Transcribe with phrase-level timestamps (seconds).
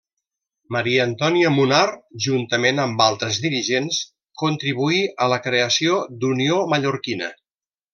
[0.75, 1.89] Maria Antònia Munar,
[2.27, 4.03] juntament amb altres dirigents,
[4.45, 7.35] contribuí a la creació d'Unió Mallorquina.